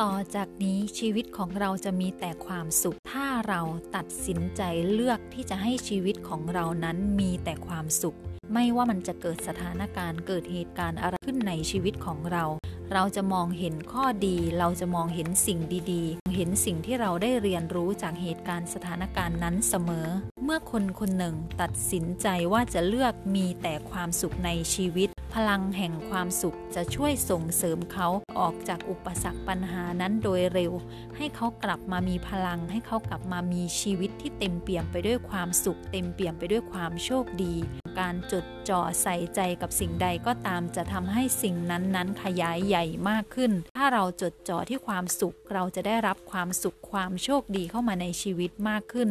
[0.00, 3.60] ต่อจากนี้ชีวิตของเราจะมีแต่ความสุข ถ้าเรา
[3.96, 8.16] ตัดสินใจเลือกที่จะให้ชีวิตของเรานั้นมีแต่ความสุข
[8.54, 12.44] ไม่ว่ามันจะเกิดสถานการณ์เกิดเหตุการณ์อะไรขึ้นในชีวิตของเรา
[12.92, 15.58] เราจะมองเห็นข้อดี เราจะมองเห็นสิ่ง
[15.92, 20.06] ดีๆ เห็นสิ่งที่เราได้เรียนรู้จากเหตุการณ์สถานการณ์นั้นเสมอ
[20.44, 28.08] เมื่อคนคนหนึ่งตัดสินใจว่าจะเลือกมีแต่ความสุขในชีวิต พลังแห่งความสุขจะช่วยส่งเสริมเขา
[28.38, 30.72] ออกจากอุปสรรคปัญหานั้นโดยเร็ว
[31.16, 37.54] ให้เขากลับมามีพลัง ให้เขากลับมามีชีวิตที่เต็มเปี่ยมไปด้วยความสุข เต็มเปี่ยมไปด้วยความโชคดี
[37.98, 49.08] การจดจ่อใส่ใจกับสิ่งใดก็ตามจะทำให้สิ่งนั้นๆ ขยายใหญ่มากขึ้น ถ้าเราจดจ่อที่ความสุขเราจะได้รับความสุขความโชคดีเข้ามาในชีวิตมากขึ้น